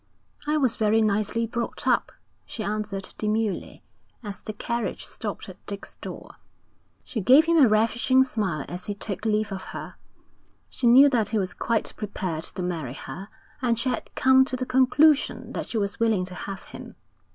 [0.47, 2.11] 'I was very nicely brought up,'
[2.47, 3.83] she answered demurely,
[4.23, 6.37] as the carriage stopped at Dick's door.
[7.03, 9.93] She gave him a ravishing smile as he took leave of her.
[10.71, 13.29] She knew that he was quite prepared to marry her,
[13.61, 16.95] and she had come to the conclusion that she was willing to have him.